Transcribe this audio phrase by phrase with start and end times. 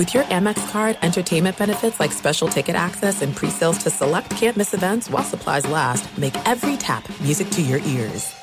[0.00, 4.72] With your Amex card, entertainment benefits like special ticket access and pre-sales to select campus
[4.72, 8.34] events while supplies last, make every tap music to your ears.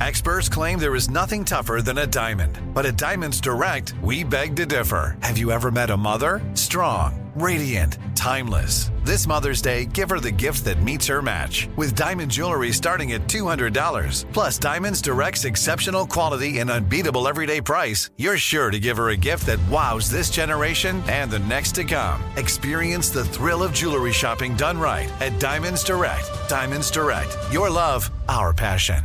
[0.00, 2.58] Experts claim there is nothing tougher than a diamond.
[2.72, 5.18] But at Diamonds Direct, we beg to differ.
[5.20, 6.40] Have you ever met a mother?
[6.54, 8.90] Strong, radiant, timeless.
[9.04, 11.68] This Mother's Day, give her the gift that meets her match.
[11.76, 14.24] With diamond jewelry starting at $200.
[14.32, 19.16] Plus, Diamonds Direct's exceptional quality and unbeatable everyday price, you're sure to give her a
[19.16, 22.20] gift that wows this generation and the next to come.
[22.36, 26.28] Experience the thrill of jewelry shopping done right at Diamonds Direct.
[26.48, 27.32] Diamonds Direct.
[27.52, 29.04] Your love, our passion.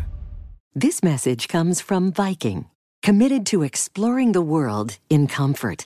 [0.73, 2.66] This message comes from Viking,
[3.03, 5.86] committed to exploring the world in comfort.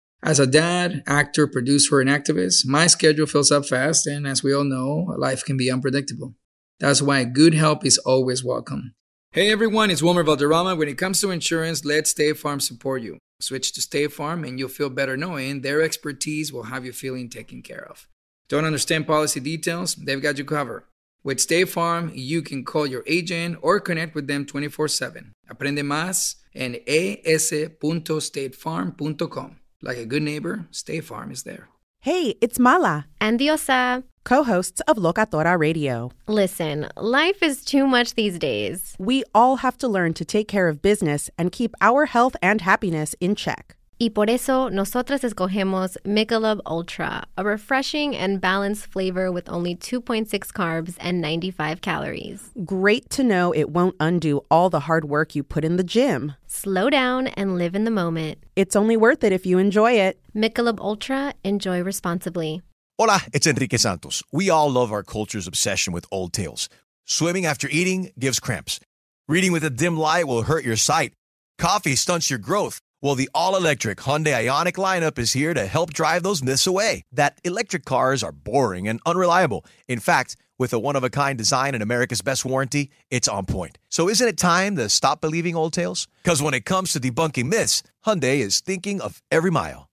[0.23, 4.53] As a dad, actor, producer, and activist, my schedule fills up fast, and as we
[4.53, 6.35] all know, life can be unpredictable.
[6.79, 8.93] That's why good help is always welcome.
[9.31, 10.75] Hey everyone, it's Wilmer Valderrama.
[10.75, 13.17] When it comes to insurance, let State Farm support you.
[13.39, 17.27] Switch to State Farm, and you'll feel better knowing their expertise will have you feeling
[17.27, 18.07] taken care of.
[18.47, 19.95] Don't understand policy details?
[19.95, 20.83] They've got you covered.
[21.23, 25.31] With State Farm, you can call your agent or connect with them 24 7.
[25.49, 29.60] Aprende más en es.statefarm.com.
[29.81, 31.67] Like a good neighbor, State Farm is there.
[32.01, 34.03] Hey, it's Mala, And Diosa.
[34.23, 36.11] co hosts of Locatora Radio.
[36.27, 38.95] Listen, life is too much these days.
[38.99, 42.61] We all have to learn to take care of business and keep our health and
[42.61, 43.75] happiness in check.
[44.01, 50.27] Y por eso, nosotras escogemos Michelob Ultra, a refreshing and balanced flavor with only 2.6
[50.53, 52.49] carbs and 95 calories.
[52.65, 56.33] Great to know it won't undo all the hard work you put in the gym.
[56.47, 58.39] Slow down and live in the moment.
[58.55, 60.19] It's only worth it if you enjoy it.
[60.35, 62.63] Michelob Ultra, enjoy responsibly.
[62.97, 64.23] Hola, it's Enrique Santos.
[64.31, 66.69] We all love our culture's obsession with old tales.
[67.05, 68.79] Swimming after eating gives cramps.
[69.27, 71.13] Reading with a dim light will hurt your sight.
[71.59, 72.81] Coffee stunts your growth.
[73.03, 77.01] Well, the all electric Hyundai Ionic lineup is here to help drive those myths away.
[77.11, 79.65] That electric cars are boring and unreliable.
[79.87, 83.47] In fact, with a one of a kind design and America's best warranty, it's on
[83.47, 83.79] point.
[83.89, 86.07] So isn't it time to stop believing old tales?
[86.23, 89.89] Because when it comes to debunking myths, Hyundai is thinking of every mile.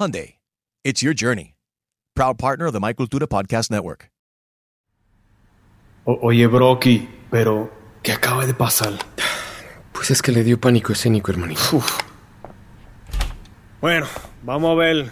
[0.00, 0.36] Hyundai,
[0.82, 1.56] it's your journey.
[2.14, 4.08] Proud partner of the Michael Cultura Podcast Network.
[6.06, 7.70] O- oye, Brocky, pero
[8.02, 8.98] ¿qué acaba de pasar?
[9.92, 11.82] Pues es que le dio pánico escénico, hermanito.
[13.80, 14.06] Bueno,
[14.42, 15.10] vamos a ver.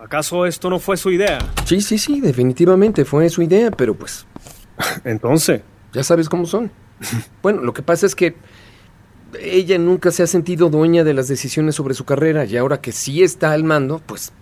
[0.00, 1.38] ¿Acaso esto no fue su idea?
[1.64, 4.26] Sí, sí, sí, definitivamente fue su idea, pero pues
[5.04, 5.62] Entonces,
[5.92, 6.70] ya sabes cómo son.
[7.42, 8.34] Bueno, lo que pasa es que
[9.40, 12.92] ella nunca se ha sentido dueña de las decisiones sobre su carrera y ahora que
[12.92, 14.32] sí está al mando, pues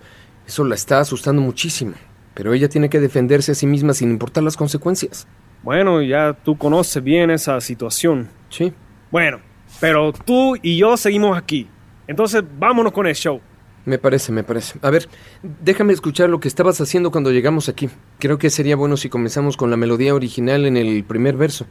[0.47, 1.94] eso la está asustando muchísimo.
[2.34, 5.26] Pero ella tiene que defenderse a sí misma sin importar las consecuencias.
[5.62, 8.28] bueno, ya tú conoces bien esa situación.
[8.48, 8.72] Sí.
[9.10, 9.41] Bueno,
[9.81, 11.69] pero tú y yo seguimos aquí.
[12.06, 13.40] Entonces, vámonos con el show.
[13.85, 14.79] Me parece, me parece.
[14.82, 15.09] A ver,
[15.43, 17.88] déjame escuchar lo que estabas haciendo cuando llegamos aquí.
[18.19, 21.67] Creo que sería bueno si comenzamos con la melodía original en el primer verso.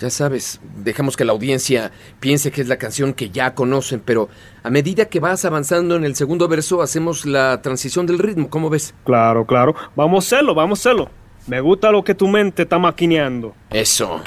[0.00, 4.30] Ya sabes, dejamos que la audiencia piense que es la canción que ya conocen, pero
[4.62, 8.70] a medida que vas avanzando en el segundo verso hacemos la transición del ritmo, ¿cómo
[8.70, 8.94] ves?
[9.04, 9.74] Claro, claro.
[9.96, 11.10] Vamos a hacerlo, vamos a hacerlo.
[11.46, 13.54] Me gusta lo que tu mente está maquineando.
[13.70, 14.22] Eso.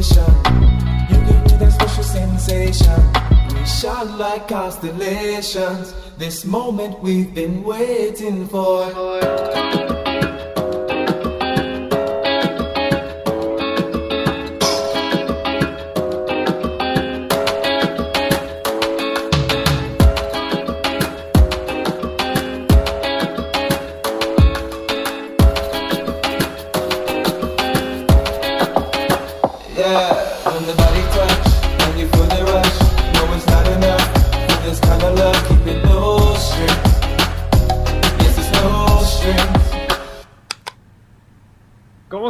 [0.00, 0.34] Rotation.
[1.10, 3.54] You give me that special sensation.
[3.54, 5.94] We shine like constellations.
[6.16, 9.79] This moment we've been waiting for.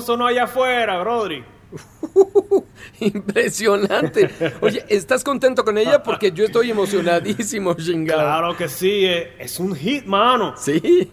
[0.01, 1.45] ¿Cómo sonó allá afuera, Brodri?
[3.01, 4.31] Impresionante.
[4.63, 6.03] Oye, ¿estás contento con ella?
[6.03, 8.23] Porque yo estoy emocionadísimo, chingado.
[8.23, 10.55] Claro que sí, eh, es un hit, mano.
[10.57, 11.13] Sí.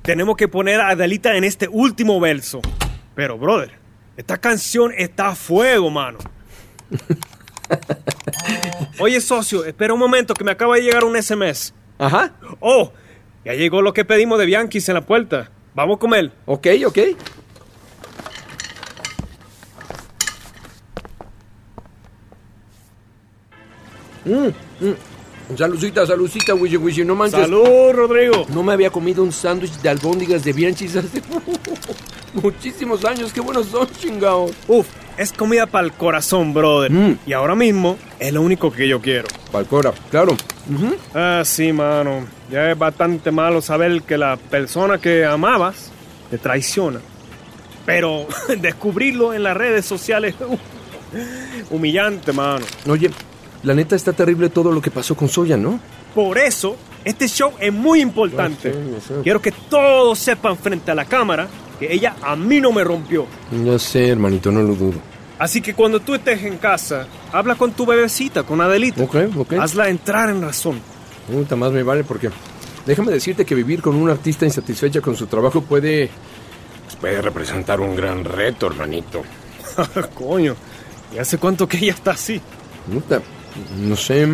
[0.00, 2.62] Tenemos que poner a Adelita en este último verso.
[3.14, 3.72] Pero, brother,
[4.16, 6.16] esta canción está a fuego, mano.
[8.98, 11.74] Oye, socio, espera un momento que me acaba de llegar un SMS.
[11.98, 12.32] Ajá.
[12.60, 12.94] Oh,
[13.44, 15.50] ya llegó lo que pedimos de Bianquis en la puerta.
[15.74, 16.32] Vamos con él.
[16.46, 16.98] Ok, ok.
[24.24, 25.56] Mm, mm.
[25.56, 27.40] Salucita, salucita, Wishy Wishy, no manches.
[27.40, 28.46] Salud, Rodrigo.
[28.50, 31.20] No me había comido un sándwich de albóndigas de Bianchis hace
[32.34, 33.32] muchísimos años.
[33.32, 34.50] Qué buenos son, chingao.
[34.68, 36.92] Uf, es comida para el corazón, brother.
[36.92, 37.18] Mm.
[37.26, 39.26] Y ahora mismo es lo único que yo quiero.
[39.50, 40.32] Palcora, claro.
[40.72, 40.94] Ujú.
[41.14, 42.26] Ah, sí, mano.
[42.50, 45.90] Ya es bastante malo saber que la persona que amabas
[46.30, 47.00] te traiciona.
[47.86, 48.26] Pero
[48.60, 50.58] descubrirlo en las redes sociales, uf,
[51.70, 52.64] humillante, mano.
[52.88, 53.10] Oye,
[53.62, 55.80] la neta está terrible todo lo que pasó con Soya, ¿no?
[56.14, 58.72] Por eso, este show es muy importante.
[58.72, 59.14] Sé, sé.
[59.22, 61.46] Quiero que todos sepan frente a la cámara
[61.78, 63.26] que ella a mí no me rompió.
[63.64, 64.98] Ya sé, hermanito, no lo dudo.
[65.38, 69.02] Así que cuando tú estés en casa, habla con tu bebecita, con Adelita.
[69.02, 69.52] Ok, ok.
[69.54, 70.80] Hazla entrar en razón.
[71.30, 72.30] Puta más me vale porque
[72.86, 76.10] déjame decirte que vivir con una artista insatisfecha con su trabajo puede
[76.84, 79.22] pues, puede representar un gran reto, hermanito.
[80.14, 80.56] Coño,
[81.14, 82.40] ¿y hace cuánto que ella está así?
[82.92, 83.20] Puta,
[83.78, 84.26] no sé.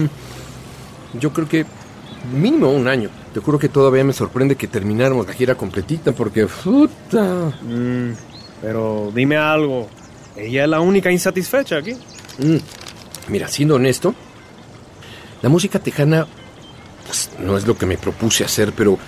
[1.20, 1.66] Yo creo que
[2.32, 3.10] mínimo un año.
[3.34, 7.52] Te juro que todavía me sorprende que termináramos la gira completita porque puta.
[7.62, 8.12] Mm,
[8.62, 9.88] pero dime algo.
[10.34, 11.93] Ella es la única insatisfecha aquí.
[12.38, 12.56] Mm,
[13.28, 14.14] Mira, siendo honesto,
[15.43, 16.26] la música tejana
[17.06, 18.99] pues, no es lo que me propuse hacer, pero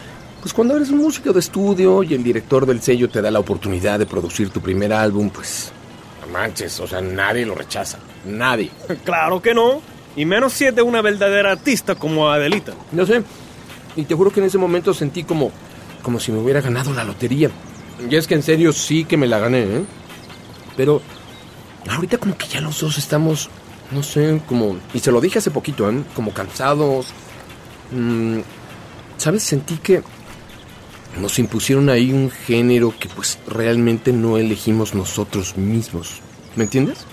[0.41, 3.41] pues cuando eres un músico de estudio y el director del sello te da la
[3.41, 5.73] oportunidad de producir tu primer álbum, pues
[6.21, 8.71] no manches, o sea, nadie lo rechaza, nadie.
[9.05, 9.83] Claro que no.
[10.17, 12.73] Y menos si es de una verdadera artista como Adelita.
[12.91, 13.23] No sé,
[13.99, 15.51] y te juro que en ese momento sentí como,
[16.03, 17.51] como si me hubiera ganado la lotería.
[18.09, 19.85] Y es que en serio sí que me la gané, ¿eh?
[20.77, 21.03] Pero
[21.91, 23.51] ahorita como que ya los dos estamos,
[23.91, 24.79] no sé, como...
[24.95, 26.05] Y se lo dije hace poquito, ¿eh?
[26.15, 27.09] Como cansados.
[27.93, 28.41] Mm,
[29.17, 29.43] ¿Sabes?
[29.43, 30.03] Sentí que
[31.21, 36.21] nos impusieron ahí un género que pues realmente no elegimos nosotros mismos.
[36.57, 37.07] ¿Me entiendes?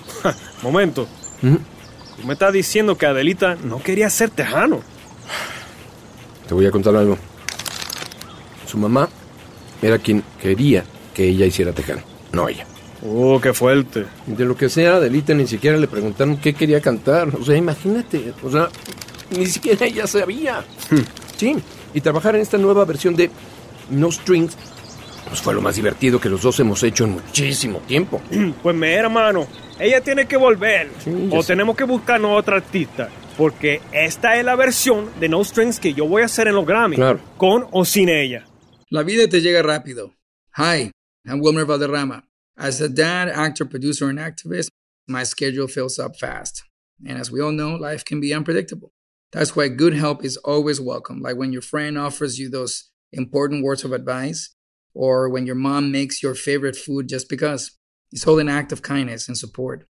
[0.62, 1.06] Momento.
[1.42, 4.80] Mm, me estás diciendo que Adelita no quería ser tejano.
[6.46, 7.18] Te voy a contar algo.
[8.66, 9.08] Su mamá
[9.82, 10.84] era quien quería
[11.14, 12.02] que ella hiciera tejano,
[12.32, 12.66] no ella.
[13.02, 14.06] Oh, qué fuerte.
[14.26, 17.28] De lo que sea, Adelita ni siquiera le preguntaron qué quería cantar.
[17.40, 18.32] O sea, imagínate.
[18.42, 18.68] O sea,
[19.30, 20.64] ni siquiera ella sabía.
[21.36, 21.56] Sí,
[21.94, 23.30] y trabajar en esta nueva versión de
[23.90, 24.56] No Strings
[25.28, 28.22] pues fue lo más divertido que los dos hemos hecho en muchísimo tiempo.
[28.62, 29.46] Pues me hermano,
[29.78, 30.90] ella tiene que volver.
[30.98, 31.48] Sí, o sé.
[31.48, 33.10] tenemos que buscarnos otra artista.
[33.36, 36.64] Porque esta es la versión de No Strings que yo voy a hacer en los
[36.64, 36.96] Grammy.
[36.96, 37.20] Claro.
[37.36, 38.46] Con o sin ella.
[38.88, 40.14] La vida te llega rápido.
[40.56, 40.90] Hi,
[41.26, 42.24] I'm Wilmer Valderrama.
[42.56, 44.70] As a dad, actor, producer, and activist,
[45.06, 46.62] my schedule fills up fast.
[47.04, 48.92] And as we all know, life can be unpredictable.
[49.36, 53.62] That's why good help is always welcome, like when your friend offers you those important
[53.62, 54.54] words of advice,
[54.94, 57.72] or when your mom makes your favorite food just because.
[58.12, 59.86] It's all an act of kindness and support.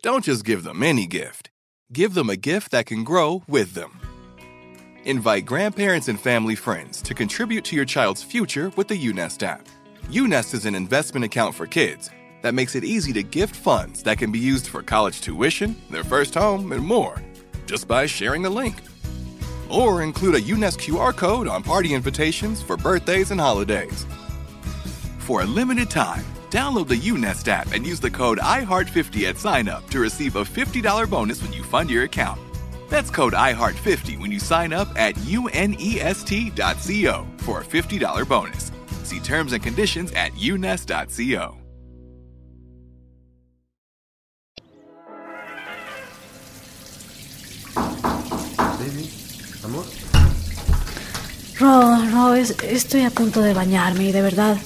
[0.01, 1.49] Don't just give them any gift.
[1.93, 3.99] Give them a gift that can grow with them.
[5.05, 9.67] Invite grandparents and family friends to contribute to your child's future with the UNEST app.
[10.09, 12.09] UNEST is an investment account for kids
[12.41, 16.03] that makes it easy to gift funds that can be used for college tuition, their
[16.03, 17.21] first home, and more,
[17.65, 18.75] just by sharing the link.
[19.69, 24.05] Or include a UNEST QR code on party invitations for birthdays and holidays.
[25.19, 29.67] For a limited time, download the UNEST app and use the code IHEART50 at sign
[29.67, 32.39] up to receive a $50 bonus when you fund your account.
[32.89, 35.67] That's code IHEART50 when you sign up at unest.co
[37.39, 38.71] for a $50 bonus.
[39.03, 41.57] See terms and conditions at unest.co.
[48.79, 49.09] Baby,
[49.63, 49.83] amor.
[51.59, 54.57] Ro, Ro, es- estoy a punto de bañarme y de verdad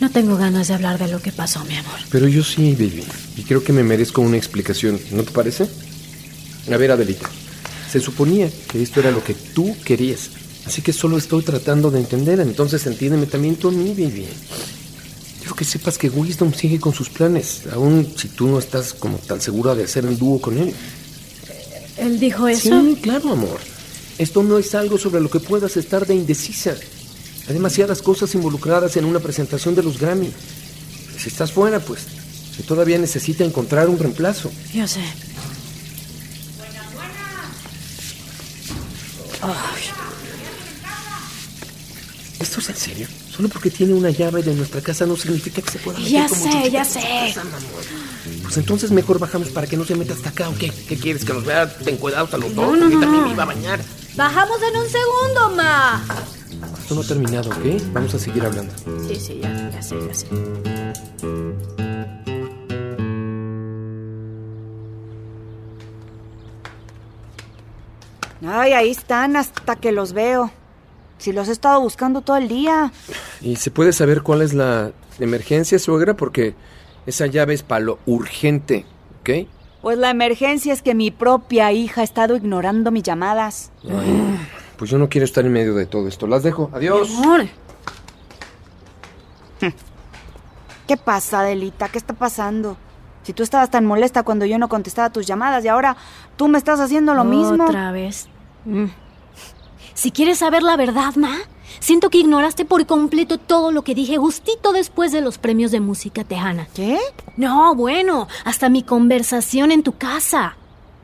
[0.00, 1.98] no tengo ganas de hablar de lo que pasó, mi amor.
[2.10, 3.04] Pero yo sí, baby.
[3.36, 5.00] Y creo que me merezco una explicación.
[5.10, 5.68] ¿No te parece?
[6.72, 7.28] A ver, Adelita.
[7.90, 10.30] Se suponía que esto era lo que tú querías.
[10.66, 12.40] Así que solo estoy tratando de entender.
[12.40, 14.26] Entonces entiéndeme también tú a mí, baby.
[15.38, 19.16] Quiero que sepas que Wisdom sigue con sus planes, aun si tú no estás como
[19.16, 20.74] tan segura de hacer el dúo con él.
[21.96, 22.82] ¿Él dijo eso?
[22.82, 23.58] Sí, claro, amor.
[24.18, 26.74] Esto no es algo sobre lo que puedas estar de indecisa.
[27.48, 30.30] Hay demasiadas cosas involucradas en una presentación de los Grammy.
[31.18, 32.00] Si estás fuera, pues,
[32.56, 34.50] se todavía necesita encontrar un reemplazo.
[34.74, 35.00] Yo sé.
[39.40, 39.82] Ay,
[42.40, 43.08] ¿Esto es en serio?
[43.34, 46.28] Solo porque tiene una llave de nuestra casa no significa que se pueda meter ya
[46.28, 47.00] como sé, ya sé.
[47.00, 47.42] casa.
[48.42, 50.70] Pues entonces mejor bajamos para que no se meta hasta acá, ¿o qué?
[50.88, 51.24] ¿Qué quieres?
[51.24, 52.78] ¿Que nos vea encuedados a los No, dos?
[52.78, 53.80] no, no, también me iba a bañar.
[54.16, 56.04] Bajamos en un segundo, ma.
[56.88, 57.82] Esto no ha terminado, ¿ok?
[57.92, 58.72] Vamos a seguir hablando.
[59.06, 60.26] Sí, sí, ya, ya sé, ya sé.
[68.42, 70.50] Ay, ahí están hasta que los veo.
[71.18, 72.90] Si los he estado buscando todo el día.
[73.42, 76.14] ¿Y se puede saber cuál es la emergencia, suegra?
[76.14, 76.54] Porque
[77.04, 78.86] esa llave es para lo urgente,
[79.20, 79.46] ¿ok?
[79.82, 83.72] Pues la emergencia es que mi propia hija ha estado ignorando mis llamadas.
[84.78, 86.26] Pues yo no quiero estar en medio de todo esto.
[86.26, 86.70] Las dejo.
[86.72, 87.10] Adiós.
[90.86, 91.88] ¿Qué pasa, Adelita?
[91.88, 92.76] ¿Qué está pasando?
[93.24, 95.96] Si tú estabas tan molesta cuando yo no contestaba tus llamadas y ahora
[96.36, 97.64] tú me estás haciendo lo mismo.
[97.64, 98.28] Otra vez.
[98.64, 98.86] Mm.
[99.94, 101.36] Si quieres saber la verdad, Ma,
[101.80, 105.80] siento que ignoraste por completo todo lo que dije justito después de los premios de
[105.80, 106.68] música tejana.
[106.72, 106.98] ¿Qué?
[107.36, 110.56] No, bueno, hasta mi conversación en tu casa.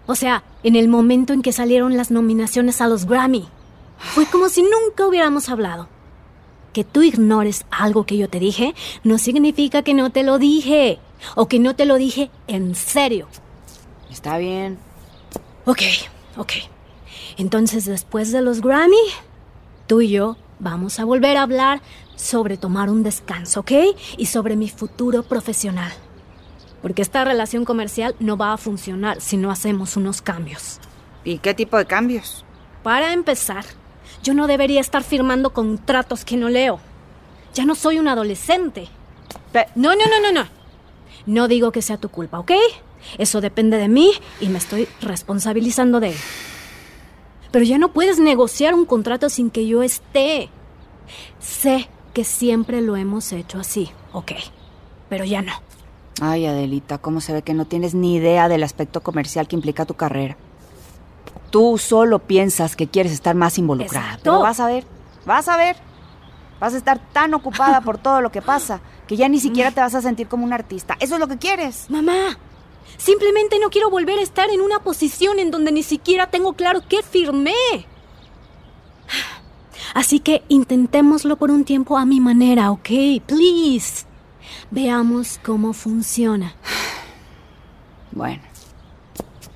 [0.07, 3.49] O sea, en el momento en que salieron las nominaciones a los Grammy.
[4.13, 5.89] Fue como si nunca hubiéramos hablado.
[6.73, 10.99] Que tú ignores algo que yo te dije no significa que no te lo dije.
[11.35, 13.29] O que no te lo dije en serio.
[14.11, 14.79] Está bien.
[15.65, 15.83] Ok,
[16.37, 16.53] ok.
[17.37, 18.97] Entonces, después de los Grammy,
[19.87, 21.81] tú y yo vamos a volver a hablar
[22.17, 23.73] sobre tomar un descanso, ¿ok?
[24.17, 25.93] Y sobre mi futuro profesional.
[26.83, 30.81] Porque esta relación comercial no va a funcionar si no hacemos unos cambios.
[31.25, 32.45] ¿Y qué tipo de cambios?
[32.83, 33.65] Para empezar,
[34.23, 36.81] yo no debería estar firmando contratos que no leo.
[37.55, 38.89] Ya no soy un adolescente.
[39.75, 40.49] no, no, no, no, no.
[41.27, 42.53] No digo que sea tu culpa, ¿ok?
[43.19, 46.17] Eso depende de mí y me estoy responsabilizando de él.
[47.51, 50.49] Pero ya no puedes negociar un contrato sin que yo esté.
[51.39, 54.33] Sé que siempre lo hemos hecho así, ok.
[55.09, 55.53] Pero ya no.
[56.21, 59.85] Ay, Adelita, ¿cómo se ve que no tienes ni idea del aspecto comercial que implica
[59.85, 60.37] tu carrera?
[61.55, 64.07] Tú solo piensas que quieres estar más involucrada.
[64.07, 64.25] Exacto.
[64.25, 64.85] Pero vas a ver,
[65.25, 65.77] vas a ver.
[66.59, 69.81] Vas a estar tan ocupada por todo lo que pasa que ya ni siquiera te
[69.81, 70.97] vas a sentir como un artista.
[70.99, 71.89] Eso es lo que quieres.
[71.91, 72.41] Mamá,
[72.97, 76.81] simplemente no quiero volver a estar en una posición en donde ni siquiera tengo claro
[76.89, 77.55] qué firmé.
[79.95, 82.89] Así que intentémoslo por un tiempo a mi manera, ¿ok?
[83.27, 84.07] Please.
[84.73, 86.57] Veamos cómo funciona.
[88.11, 88.43] Bueno.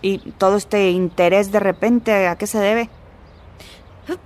[0.00, 2.88] ¿Y todo este interés de repente a qué se debe?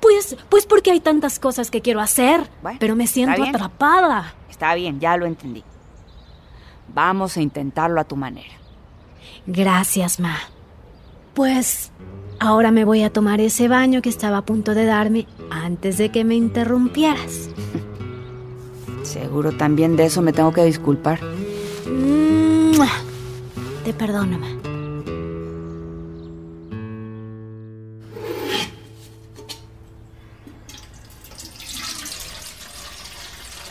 [0.01, 2.49] Pues, pues porque hay tantas cosas que quiero hacer,
[2.79, 4.35] pero me siento atrapada.
[4.49, 5.65] Está bien, ya lo entendí.
[6.95, 8.55] Vamos a intentarlo a tu manera.
[9.47, 10.37] Gracias, Ma.
[11.35, 11.91] Pues
[12.39, 16.11] ahora me voy a tomar ese baño que estaba a punto de darme antes de
[16.11, 17.49] que me interrumpieras.
[19.03, 21.19] Seguro también de eso me tengo que disculpar.
[21.91, 22.89] ¡Mua!
[23.85, 24.62] Te perdono, Ma.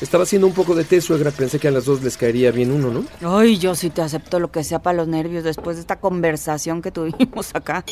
[0.01, 1.29] Estaba haciendo un poco de té, suegra.
[1.31, 3.05] Pensé que a las dos les caería bien uno, ¿no?
[3.37, 6.81] Ay, yo sí te acepto lo que sea para los nervios después de esta conversación
[6.81, 7.83] que tuvimos acá.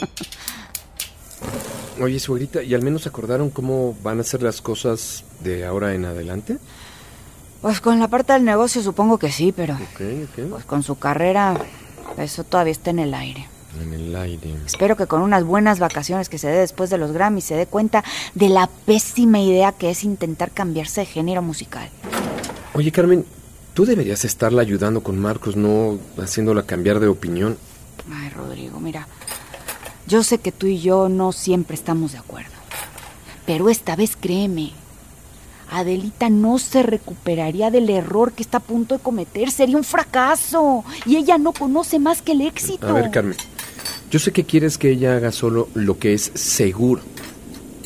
[2.02, 6.06] Oye, suegrita, ¿y al menos acordaron cómo van a ser las cosas de ahora en
[6.06, 6.58] adelante?
[7.62, 10.02] Pues con la parte del negocio supongo que sí, pero Ok,
[10.40, 10.50] ok.
[10.50, 11.58] pues con su carrera
[12.18, 13.48] eso todavía está en el aire.
[13.82, 14.56] En el aire.
[14.66, 17.68] Espero que con unas buenas vacaciones que se dé después de los Grammys se dé
[17.68, 21.90] cuenta de la pésima idea que es intentar cambiarse de género musical.
[22.74, 23.26] Oye, Carmen,
[23.74, 27.58] tú deberías estarla ayudando con Marcos, no haciéndola cambiar de opinión.
[28.12, 29.08] Ay, Rodrigo, mira,
[30.08, 32.56] yo sé que tú y yo no siempre estamos de acuerdo,
[33.46, 34.72] pero esta vez créeme,
[35.72, 40.84] Adelita no se recuperaría del error que está a punto de cometer, sería un fracaso
[41.06, 42.88] y ella no conoce más que el éxito.
[42.88, 43.38] A ver, Carmen,
[44.10, 47.02] yo sé que quieres que ella haga solo lo que es seguro,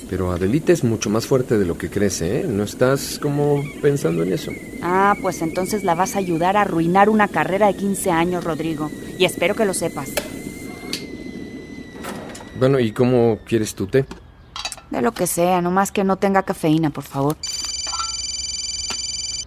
[0.10, 2.46] pero Adelita es mucho más fuerte de lo que crees, ¿eh?
[2.48, 4.52] ¿No estás como pensando en eso?
[4.82, 8.90] Ah, pues entonces la vas a ayudar a arruinar una carrera de 15 años, Rodrigo,
[9.18, 10.12] y espero que lo sepas.
[12.58, 14.06] Bueno, ¿y cómo quieres tu té?
[14.92, 17.36] De lo que sea, nomás que no tenga cafeína, por favor.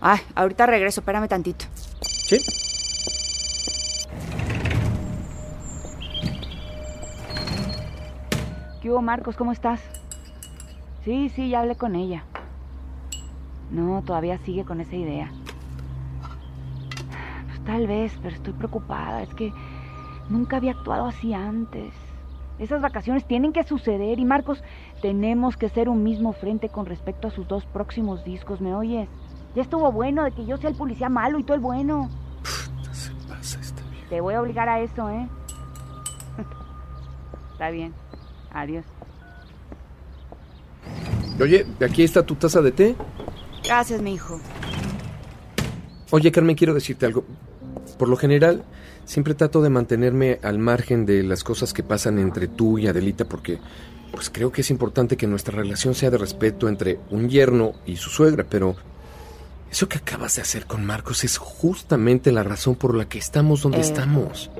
[0.00, 1.64] Ay, ahorita regreso, espérame tantito.
[2.26, 2.38] Sí.
[8.86, 9.34] ¿Qué hubo, Marcos?
[9.34, 9.80] ¿Cómo estás?
[11.04, 12.22] Sí, sí, ya hablé con ella.
[13.72, 15.28] No, todavía sigue con esa idea.
[17.48, 19.24] Pues tal vez, pero estoy preocupada.
[19.24, 19.52] Es que
[20.28, 21.92] nunca había actuado así antes.
[22.60, 24.62] Esas vacaciones tienen que suceder y Marcos,
[25.02, 29.08] tenemos que ser un mismo frente con respecto a sus dos próximos discos, ¿me oyes?
[29.56, 32.08] Ya estuvo bueno de que yo sea el policía malo y tú el bueno.
[32.92, 34.08] Se pasa esta vieja.
[34.08, 35.28] Te voy a obligar a eso, ¿eh?
[37.50, 37.92] Está bien.
[38.56, 38.84] Adiós.
[41.38, 42.96] Oye, aquí está tu taza de té.
[43.64, 44.40] Gracias, mi hijo.
[46.10, 47.24] Oye, Carmen, quiero decirte algo.
[47.98, 48.64] Por lo general,
[49.04, 53.26] siempre trato de mantenerme al margen de las cosas que pasan entre tú y Adelita
[53.26, 53.58] porque
[54.12, 57.96] pues creo que es importante que nuestra relación sea de respeto entre un yerno y
[57.96, 58.76] su suegra, pero
[59.70, 63.60] eso que acabas de hacer con Marcos es justamente la razón por la que estamos
[63.60, 63.82] donde Eh.
[63.82, 64.50] estamos.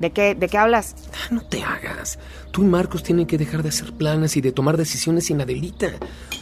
[0.00, 0.96] ¿De qué, ¿De qué hablas?
[1.12, 2.18] Ah, no te hagas.
[2.50, 5.92] Tú y Marcos tienen que dejar de hacer planes y de tomar decisiones sin Adelita,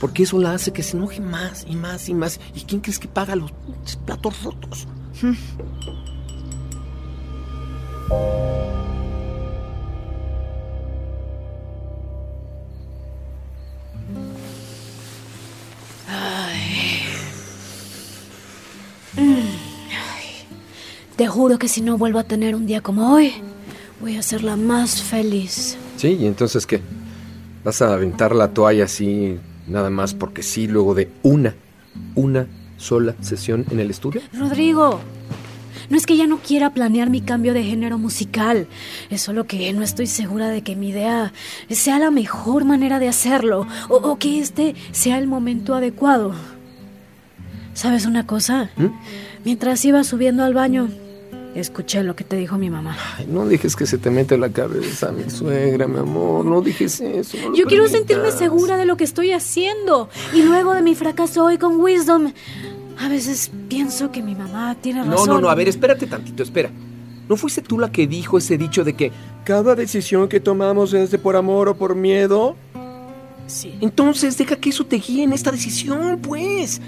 [0.01, 2.39] porque eso la hace que se enoje más y más y más.
[2.55, 3.53] ¿Y quién crees que paga los
[4.07, 4.87] platos rotos?
[21.19, 23.33] Te juro que si no vuelvo a tener un día como hoy,
[24.01, 25.77] voy a ser la más feliz.
[25.97, 26.81] Sí, ¿y entonces qué?
[27.65, 31.57] ¿Vas a aventar la toalla así, nada más porque sí, luego de una,
[32.15, 34.21] una sola sesión en el estudio?
[34.33, 35.01] Rodrigo,
[35.91, 38.69] no es que ya no quiera planear mi cambio de género musical,
[39.11, 41.33] es solo que no estoy segura de que mi idea
[41.69, 46.33] sea la mejor manera de hacerlo o, o que este sea el momento adecuado.
[47.75, 48.71] ¿Sabes una cosa?
[49.45, 50.89] Mientras iba subiendo al baño,
[51.55, 52.97] escuché lo que te dijo mi mamá.
[53.17, 56.45] Ay, no dejes que se te mete la cabeza, mi suegra, mi amor.
[56.45, 57.37] No dijes eso.
[57.39, 57.91] no Yo quiero permitas.
[57.93, 60.09] sentirme segura de lo que estoy haciendo.
[60.35, 62.33] Y luego de mi fracaso hoy con Wisdom,
[62.99, 65.29] a veces pienso que mi mamá tiene No, razón.
[65.29, 66.71] no, no, a ver, espérate tantito, espera.
[67.29, 69.13] ¿No fuiste tú la que dijo ese dicho de que
[69.45, 72.57] cada decisión que tomamos es de por amor o por miedo?
[73.47, 73.75] Sí.
[73.81, 76.81] Entonces, deja que eso te guíe en esta decisión, pues.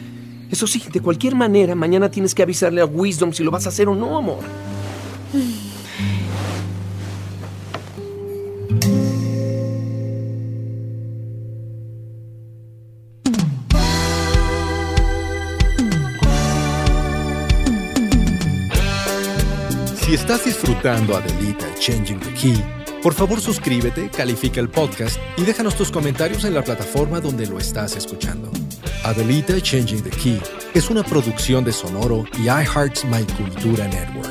[0.51, 3.69] Eso sí, de cualquier manera, mañana tienes que avisarle a Wisdom si lo vas a
[3.69, 4.41] hacer o no, amor.
[19.95, 22.65] Si estás disfrutando Adelita Changing the Key,
[23.01, 27.61] por favor suscríbete, califica el podcast y déjanos tus comentarios en la plataforma donde lo
[27.61, 28.51] estás escuchando.
[29.05, 30.41] Adelita Changing the Key
[30.75, 34.31] es una producción de Sonoro y iHeart's My Cultura Network.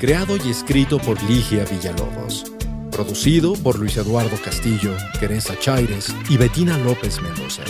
[0.00, 2.44] Creado y escrito por Ligia Villalobos.
[2.92, 7.62] Producido por Luis Eduardo Castillo, Teresa Chaires y Betina López Mendoza.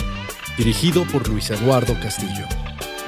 [0.57, 2.45] Dirigido por Luis Eduardo Castillo.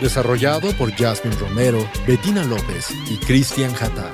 [0.01, 4.11] Desarrollado por Jasmine Romero, Bettina López y Christian Hatta.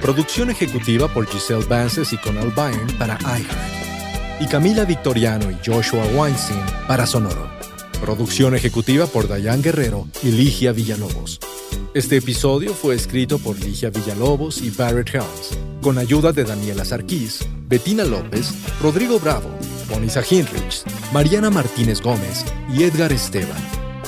[0.00, 4.40] Producción ejecutiva por Giselle Vances y Conal Byrne para iHeart.
[4.40, 7.57] Y Camila Victoriano y Joshua Weinstein para Sonoro.
[8.00, 11.40] Producción ejecutiva por Dayan Guerrero y Ligia Villalobos.
[11.94, 17.40] Este episodio fue escrito por Ligia Villalobos y Barrett Helms, con ayuda de Daniela Sarquís,
[17.66, 19.50] Bettina López, Rodrigo Bravo,
[19.90, 23.62] Bonisa Hinrich, Mariana Martínez Gómez y Edgar Esteban,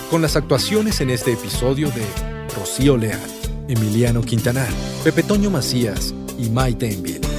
[0.08, 2.04] con las actuaciones en este episodio de
[2.56, 3.20] Rocío Leal,
[3.68, 4.70] Emiliano Quintanar,
[5.02, 7.29] Pepe Toño Macías y Maite Enville.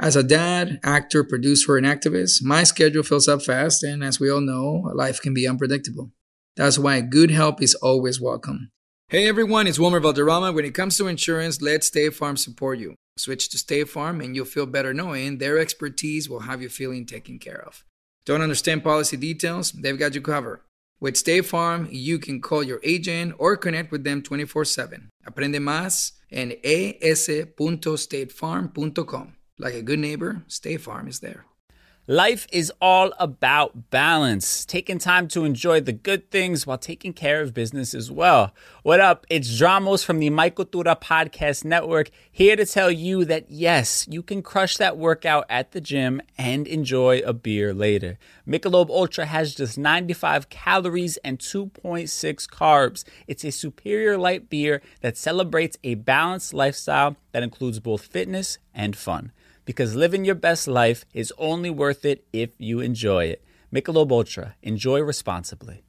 [0.00, 4.28] As a dad, actor, producer, and activist, my schedule fills up fast, and as we
[4.28, 6.10] all know, life can be unpredictable.
[6.56, 8.72] That's why good help is always welcome.
[9.08, 10.52] Hey everyone, it's Wilmer Valderrama.
[10.52, 12.96] When it comes to insurance, let State Farm support you.
[13.16, 17.06] Switch to State Farm and you'll feel better knowing their expertise will have you feeling
[17.06, 17.84] taken care of.
[18.26, 19.70] Don't understand policy details?
[19.70, 20.62] They've got you covered.
[20.98, 25.08] With State Farm, you can call your agent or connect with them 24 7.
[25.24, 29.36] Aprende más en es.statefarm.com.
[29.56, 31.44] Like a good neighbor, State Farm is there.
[32.08, 37.40] Life is all about balance, taking time to enjoy the good things while taking care
[37.40, 38.52] of business as well.
[38.82, 39.24] What up?
[39.30, 44.24] It's Dramos from the Michael Tura Podcast Network here to tell you that yes, you
[44.24, 48.18] can crush that workout at the gym and enjoy a beer later.
[48.46, 52.10] Michelob Ultra has just 95 calories and 2.6
[52.50, 53.04] carbs.
[53.28, 58.96] It's a superior light beer that celebrates a balanced lifestyle that includes both fitness and
[58.96, 59.32] fun
[59.64, 63.44] because living your best life is only worth it if you enjoy it.
[63.72, 64.54] Michelob Ultra.
[64.62, 65.82] Enjoy responsibly.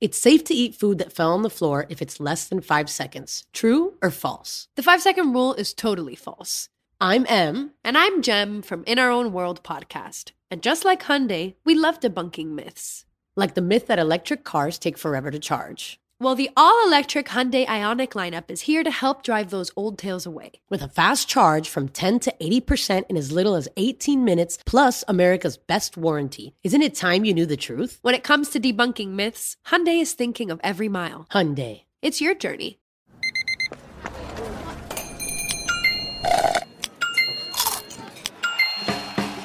[0.00, 2.88] It's safe to eat food that fell on the floor if it's less than five
[2.88, 3.46] seconds.
[3.52, 4.68] True or false?
[4.74, 6.70] The five second rule is totally false.
[7.00, 7.72] I'm M.
[7.84, 10.32] And I'm Jem from In Our Own World podcast.
[10.50, 13.04] And just like Hyundai, we love debunking myths.
[13.36, 16.00] Like the myth that electric cars take forever to charge.
[16.22, 20.26] Well, the all electric Hyundai Ionic lineup is here to help drive those old tales
[20.26, 20.52] away.
[20.68, 25.02] With a fast charge from 10 to 80% in as little as 18 minutes, plus
[25.08, 26.54] America's best warranty.
[26.62, 27.98] Isn't it time you knew the truth?
[28.02, 31.26] When it comes to debunking myths, Hyundai is thinking of every mile.
[31.30, 31.84] Hyundai.
[32.02, 32.79] It's your journey.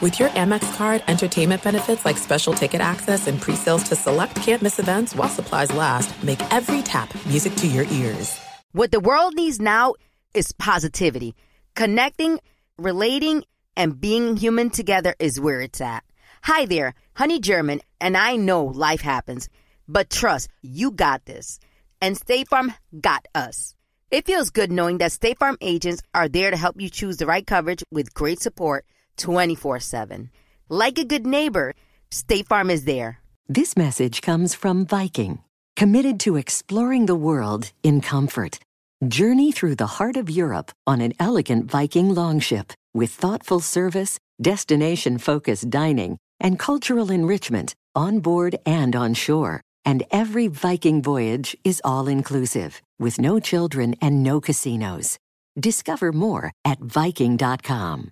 [0.06, 4.78] With your Amex card, entertainment benefits like special ticket access and pre-sales to select campus
[4.78, 8.40] events while supplies last, make every tap music to your ears.
[8.72, 9.96] What the world needs now
[10.36, 11.34] is positivity.
[11.74, 12.40] Connecting,
[12.78, 16.04] relating, and being human together is where it's at.
[16.44, 19.50] Hi there, Honey German, and I know life happens,
[19.88, 21.60] but trust, you got this.
[22.00, 23.74] And State Farm got us.
[24.12, 27.26] It feels good knowing that State Farm agents are there to help you choose the
[27.26, 28.86] right coverage with great support
[29.18, 30.30] 24 7.
[30.70, 31.74] Like a good neighbor,
[32.12, 33.20] State Farm is there.
[33.48, 35.40] This message comes from Viking,
[35.76, 38.60] committed to exploring the world in comfort.
[39.08, 45.18] Journey through the heart of Europe on an elegant Viking longship with thoughtful service, destination
[45.18, 49.62] focused dining, and cultural enrichment on board and on shore.
[49.86, 55.20] And every Viking voyage is all inclusive, with no children and no casinos.
[55.60, 58.12] Discover more at Viking.com.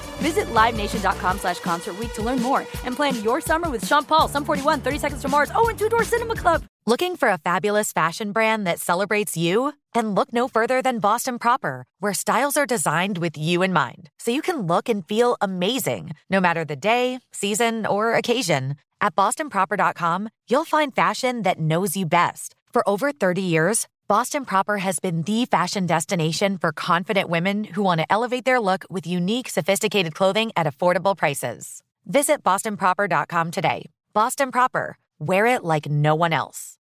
[0.21, 4.45] Visit LiveNation.com slash Concert to learn more and plan your summer with Sean Paul, Sum
[4.45, 6.63] 41, 30 Seconds to Mars, oh, and Two Door Cinema Club.
[6.85, 9.73] Looking for a fabulous fashion brand that celebrates you?
[9.93, 14.09] Then look no further than Boston Proper, where styles are designed with you in mind,
[14.19, 18.75] so you can look and feel amazing no matter the day, season, or occasion.
[19.01, 22.55] At BostonProper.com, you'll find fashion that knows you best.
[22.71, 27.83] For over 30 years, Boston Proper has been the fashion destination for confident women who
[27.83, 31.81] want to elevate their look with unique, sophisticated clothing at affordable prices.
[32.05, 33.85] Visit BostonProper.com today.
[34.13, 36.77] Boston Proper, wear it like no one else.